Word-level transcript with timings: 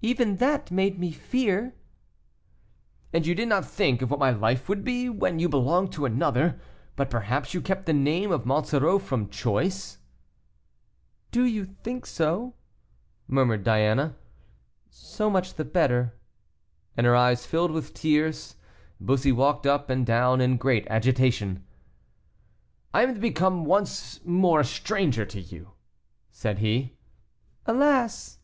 "Even 0.00 0.36
that 0.36 0.70
made 0.70 0.98
me 0.98 1.12
fear." 1.12 1.74
"And 3.12 3.26
you 3.26 3.34
did 3.34 3.48
not 3.48 3.66
think 3.66 4.00
of 4.00 4.10
what 4.10 4.18
my 4.18 4.30
life 4.30 4.70
would 4.70 4.82
be, 4.82 5.10
when 5.10 5.38
you 5.38 5.50
belonged 5.50 5.92
to 5.92 6.06
another. 6.06 6.58
But 6.96 7.10
perhaps 7.10 7.52
you 7.52 7.60
kept 7.60 7.84
the 7.84 7.92
name 7.92 8.32
of 8.32 8.46
Monsoreau 8.46 8.98
from 8.98 9.28
choice?" 9.28 9.98
"Do 11.30 11.44
you 11.44 11.66
think 11.66 12.06
so?" 12.06 12.54
murmured 13.28 13.64
Diana; 13.64 14.16
"so 14.88 15.28
much 15.28 15.52
the 15.52 15.64
better." 15.66 16.14
And 16.96 17.04
her 17.04 17.14
eyes 17.14 17.44
filled 17.44 17.70
with 17.70 17.92
tears. 17.92 18.56
Bussy 18.98 19.30
walked 19.30 19.66
up 19.66 19.90
and 19.90 20.06
down 20.06 20.40
in 20.40 20.56
great 20.56 20.86
agitation. 20.88 21.66
"I 22.94 23.02
am 23.02 23.14
to 23.14 23.20
become 23.20 23.66
once 23.66 24.24
more 24.24 24.60
a 24.60 24.64
stranger 24.64 25.26
to 25.26 25.38
you," 25.38 25.72
said 26.30 26.60
he. 26.60 26.96
"Alas!" 27.66 28.38